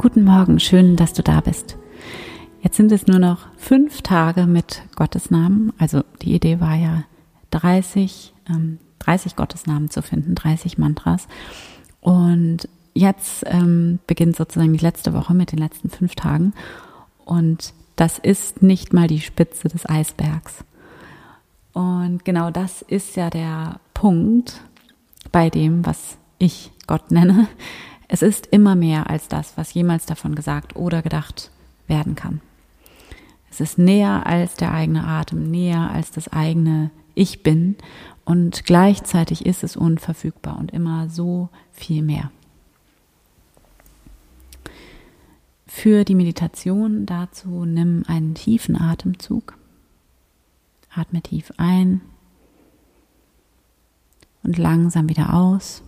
Guten 0.00 0.24
Morgen, 0.24 0.58
schön, 0.60 0.96
dass 0.96 1.12
du 1.12 1.22
da 1.22 1.42
bist. 1.42 1.76
Jetzt 2.62 2.78
sind 2.78 2.90
es 2.90 3.06
nur 3.06 3.18
noch 3.18 3.48
fünf 3.58 4.00
Tage 4.00 4.46
mit 4.46 4.80
Gottesnamen. 4.96 5.74
Also 5.76 6.04
die 6.22 6.34
Idee 6.34 6.58
war 6.58 6.74
ja 6.74 7.04
30, 7.50 8.32
ähm, 8.48 8.78
30 9.00 9.36
Gottesnamen 9.36 9.90
zu 9.90 10.00
finden, 10.00 10.34
30 10.34 10.78
Mantras. 10.78 11.28
Und 12.00 12.66
jetzt 12.94 13.44
ähm, 13.44 13.98
beginnt 14.06 14.36
sozusagen 14.36 14.72
die 14.72 14.82
letzte 14.82 15.12
Woche 15.12 15.34
mit 15.34 15.52
den 15.52 15.58
letzten 15.58 15.90
fünf 15.90 16.14
Tagen. 16.14 16.54
Und 17.26 17.74
das 17.96 18.16
ist 18.16 18.62
nicht 18.62 18.94
mal 18.94 19.06
die 19.06 19.20
Spitze 19.20 19.68
des 19.68 19.86
Eisbergs. 19.86 20.64
Und 21.74 22.24
genau 22.24 22.50
das 22.50 22.80
ist 22.80 23.16
ja 23.16 23.28
der 23.28 23.80
Punkt 23.92 24.62
bei 25.30 25.50
dem, 25.50 25.84
was 25.84 26.16
ich 26.38 26.72
Gott 26.86 27.10
nenne, 27.10 27.48
es 28.12 28.22
ist 28.22 28.48
immer 28.48 28.74
mehr 28.74 29.08
als 29.08 29.28
das, 29.28 29.56
was 29.56 29.72
jemals 29.72 30.04
davon 30.04 30.34
gesagt 30.34 30.74
oder 30.74 31.00
gedacht 31.00 31.52
werden 31.86 32.16
kann. 32.16 32.40
Es 33.52 33.60
ist 33.60 33.78
näher 33.78 34.26
als 34.26 34.54
der 34.54 34.74
eigene 34.74 35.06
Atem, 35.06 35.48
näher 35.48 35.92
als 35.92 36.10
das 36.10 36.26
eigene 36.32 36.90
Ich 37.14 37.44
bin 37.44 37.76
und 38.24 38.64
gleichzeitig 38.66 39.46
ist 39.46 39.62
es 39.62 39.76
unverfügbar 39.76 40.58
und 40.58 40.72
immer 40.72 41.08
so 41.08 41.50
viel 41.70 42.02
mehr. 42.02 42.32
Für 45.68 46.02
die 46.02 46.16
Meditation 46.16 47.06
dazu 47.06 47.64
nimm 47.64 48.02
einen 48.08 48.34
tiefen 48.34 48.76
Atemzug. 48.76 49.56
Atme 50.92 51.22
tief 51.22 51.52
ein 51.58 52.00
und 54.42 54.58
langsam 54.58 55.08
wieder 55.08 55.32
aus 55.32 55.84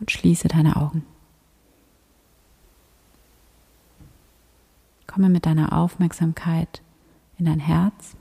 und 0.00 0.10
schließe 0.10 0.48
deine 0.48 0.76
Augen. 0.76 1.04
Komme 5.06 5.28
mit 5.28 5.46
deiner 5.46 5.72
Aufmerksamkeit 5.72 6.82
in 7.38 7.46
dein 7.46 7.60
Herz, 7.60 8.16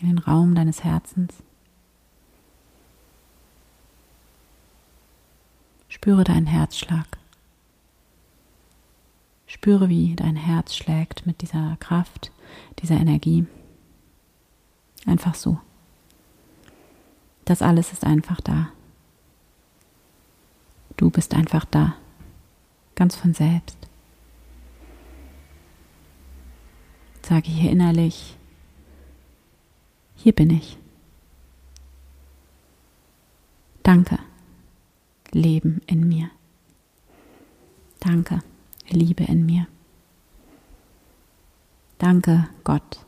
in 0.00 0.08
den 0.08 0.18
Raum 0.18 0.54
deines 0.54 0.82
Herzens. 0.84 1.34
Spüre 5.88 6.24
deinen 6.24 6.46
Herzschlag. 6.46 7.18
Spüre, 9.46 9.88
wie 9.88 10.14
dein 10.14 10.36
Herz 10.36 10.74
schlägt 10.76 11.26
mit 11.26 11.40
dieser 11.40 11.76
Kraft, 11.80 12.30
dieser 12.80 12.96
Energie. 12.96 13.46
Einfach 15.06 15.34
so. 15.34 15.58
Das 17.44 17.62
alles 17.62 17.92
ist 17.92 18.04
einfach 18.04 18.40
da. 18.40 18.68
Du 20.98 21.10
bist 21.10 21.32
einfach 21.32 21.64
da, 21.64 21.94
ganz 22.96 23.14
von 23.14 23.32
selbst. 23.32 23.78
Sage 27.22 27.48
hier 27.48 27.70
innerlich, 27.70 28.36
hier 30.16 30.32
bin 30.32 30.50
ich. 30.50 30.76
Danke, 33.84 34.18
Leben 35.30 35.82
in 35.86 36.08
mir. 36.08 36.30
Danke, 38.00 38.40
Liebe 38.88 39.22
in 39.22 39.46
mir. 39.46 39.68
Danke, 41.98 42.48
Gott, 42.64 43.06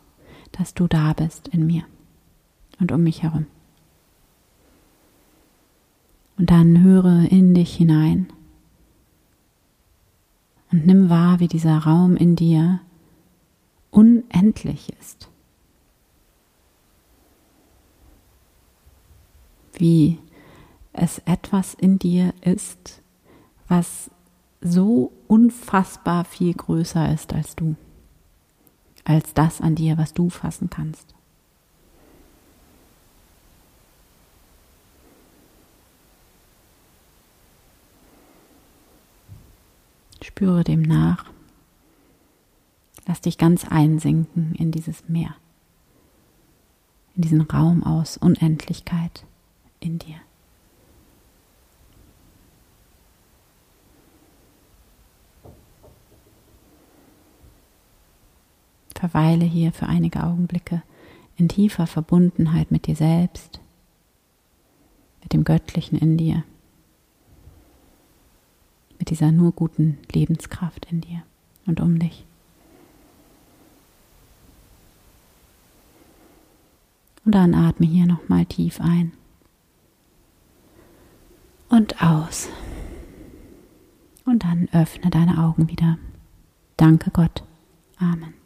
dass 0.53 0.75
du 0.75 0.87
da 0.87 1.13
bist 1.13 1.49
in 1.49 1.67
mir 1.67 1.83
und 2.79 2.93
um 2.93 3.03
mich 3.03 3.25
herum. 3.25 3.47
Und 6.41 6.49
dann 6.49 6.83
höre 6.83 7.31
in 7.31 7.53
dich 7.53 7.77
hinein 7.77 8.33
und 10.73 10.87
nimm 10.87 11.11
wahr, 11.11 11.39
wie 11.39 11.49
dieser 11.49 11.77
Raum 11.77 12.17
in 12.17 12.35
dir 12.35 12.81
unendlich 13.91 14.91
ist. 14.99 15.29
Wie 19.75 20.17
es 20.95 21.19
etwas 21.27 21.75
in 21.75 21.99
dir 21.99 22.33
ist, 22.41 23.03
was 23.69 24.11
so 24.63 25.13
unfassbar 25.29 26.25
viel 26.25 26.55
größer 26.55 27.13
ist 27.13 27.35
als 27.35 27.55
du, 27.55 27.77
als 29.05 29.35
das 29.35 29.61
an 29.61 29.75
dir, 29.75 29.99
was 29.99 30.15
du 30.15 30.31
fassen 30.31 30.71
kannst. 30.71 31.15
Spüre 40.23 40.65
dem 40.65 40.83
nach. 40.83 41.25
Lass 43.07 43.21
dich 43.21 43.39
ganz 43.39 43.65
einsinken 43.65 44.55
in 44.55 44.71
dieses 44.71 45.09
Meer, 45.09 45.35
in 47.17 47.23
diesen 47.23 47.41
Raum 47.41 47.83
aus 47.83 48.17
Unendlichkeit 48.17 49.25
in 49.81 49.99
dir. 49.99 50.17
Verweile 58.95 59.47
hier 59.47 59.73
für 59.73 59.87
einige 59.87 60.23
Augenblicke 60.23 60.83
in 61.37 61.49
tiefer 61.49 61.87
Verbundenheit 61.87 62.71
mit 62.71 62.87
dir 62.87 62.95
selbst, 62.95 63.61
mit 65.23 65.33
dem 65.33 65.43
Göttlichen 65.45 65.99
in 65.99 66.19
dir 66.19 66.45
mit 69.01 69.11
dieser 69.11 69.33
nur 69.33 69.51
guten 69.51 69.99
Lebenskraft 70.13 70.87
in 70.91 71.01
dir 71.01 71.23
und 71.67 71.81
um 71.81 71.99
dich. 71.99 72.25
Und 77.25 77.35
dann 77.35 77.55
atme 77.55 77.87
hier 77.87 78.07
nochmal 78.07 78.45
tief 78.47 78.81
ein 78.81 79.13
und 81.71 82.03
aus. 82.03 82.49
Und 84.25 84.45
dann 84.45 84.69
öffne 84.73 85.11
deine 85.11 85.43
Augen 85.43 85.69
wieder. 85.69 85.99
Danke 86.77 87.11
Gott. 87.11 87.43
Amen. 87.99 88.40